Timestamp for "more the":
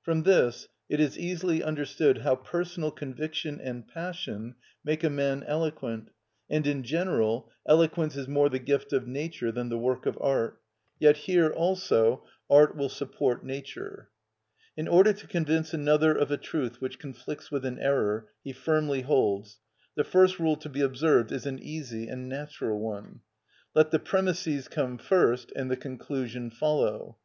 8.26-8.58